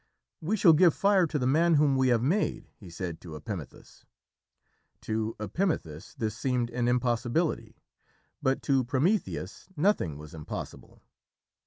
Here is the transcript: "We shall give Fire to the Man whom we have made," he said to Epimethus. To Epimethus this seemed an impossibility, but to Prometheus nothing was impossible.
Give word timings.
"We 0.41 0.57
shall 0.57 0.73
give 0.73 0.95
Fire 0.95 1.27
to 1.27 1.37
the 1.37 1.45
Man 1.45 1.75
whom 1.75 1.95
we 1.95 2.07
have 2.07 2.23
made," 2.23 2.67
he 2.75 2.89
said 2.89 3.21
to 3.21 3.35
Epimethus. 3.35 4.03
To 5.01 5.35
Epimethus 5.39 6.15
this 6.15 6.35
seemed 6.35 6.71
an 6.71 6.87
impossibility, 6.87 7.75
but 8.41 8.63
to 8.63 8.83
Prometheus 8.83 9.69
nothing 9.77 10.17
was 10.17 10.33
impossible. 10.33 11.03